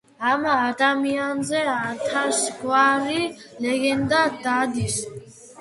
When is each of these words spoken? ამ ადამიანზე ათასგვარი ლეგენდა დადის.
ამ 0.27 0.45
ადამიანზე 0.51 1.61
ათასგვარი 1.73 3.29
ლეგენდა 3.67 4.27
დადის. 4.47 5.01